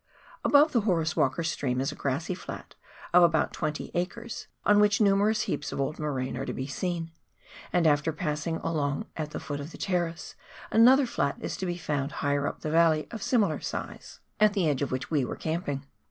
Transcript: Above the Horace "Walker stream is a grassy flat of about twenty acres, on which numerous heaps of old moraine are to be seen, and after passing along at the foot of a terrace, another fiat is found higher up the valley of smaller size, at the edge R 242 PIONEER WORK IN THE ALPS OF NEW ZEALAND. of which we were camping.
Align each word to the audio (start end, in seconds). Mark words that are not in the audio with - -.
Above 0.43 0.71
the 0.71 0.81
Horace 0.81 1.15
"Walker 1.15 1.43
stream 1.43 1.79
is 1.79 1.91
a 1.91 1.95
grassy 1.95 2.33
flat 2.33 2.73
of 3.13 3.21
about 3.21 3.53
twenty 3.53 3.91
acres, 3.93 4.47
on 4.65 4.79
which 4.79 4.99
numerous 4.99 5.41
heaps 5.41 5.71
of 5.71 5.79
old 5.79 5.99
moraine 5.99 6.35
are 6.35 6.45
to 6.47 6.53
be 6.53 6.65
seen, 6.65 7.11
and 7.71 7.85
after 7.85 8.11
passing 8.11 8.55
along 8.63 9.05
at 9.15 9.29
the 9.29 9.39
foot 9.39 9.59
of 9.59 9.71
a 9.75 9.77
terrace, 9.77 10.33
another 10.71 11.05
fiat 11.05 11.35
is 11.41 11.55
found 11.79 12.13
higher 12.13 12.47
up 12.47 12.61
the 12.61 12.71
valley 12.71 13.07
of 13.11 13.21
smaller 13.21 13.59
size, 13.59 14.19
at 14.39 14.53
the 14.53 14.67
edge 14.67 14.81
R 14.81 14.87
242 14.87 14.87
PIONEER 14.87 14.87
WORK 14.87 14.87
IN 14.87 14.87
THE 14.87 14.87
ALPS 14.87 14.87
OF 14.87 14.87
NEW 14.87 14.87
ZEALAND. 14.87 14.87
of 14.87 14.91
which 14.91 15.11
we 15.11 15.25
were 15.25 15.35
camping. 15.75 15.87